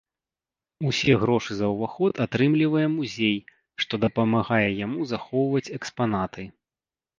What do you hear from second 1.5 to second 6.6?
за ўваход атрымлівае музей, што дапамагае яму захоўваць экспанаты.